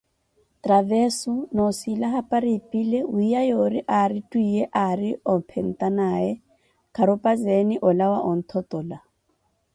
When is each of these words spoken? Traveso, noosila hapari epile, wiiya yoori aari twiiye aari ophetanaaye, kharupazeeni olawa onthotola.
Traveso, 0.65 1.33
noosila 1.57 2.07
hapari 2.15 2.49
epile, 2.59 2.99
wiiya 3.15 3.41
yoori 3.49 3.79
aari 3.99 4.19
twiiye 4.29 4.63
aari 4.85 5.09
ophetanaaye, 5.33 6.31
kharupazeeni 6.95 7.75
olawa 7.89 8.19
onthotola. 8.33 8.97